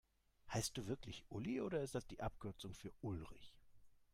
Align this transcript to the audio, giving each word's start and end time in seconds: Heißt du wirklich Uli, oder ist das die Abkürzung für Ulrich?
Heißt 0.51 0.75
du 0.75 0.87
wirklich 0.87 1.23
Uli, 1.29 1.61
oder 1.61 1.83
ist 1.83 1.93
das 1.93 2.07
die 2.07 2.21
Abkürzung 2.21 2.73
für 2.73 2.91
Ulrich? 3.01 3.53